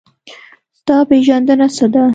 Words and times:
ستا 0.79 0.97
پېژندنه 1.09 1.67
څه 1.75 1.85
ده؟ 1.93 2.03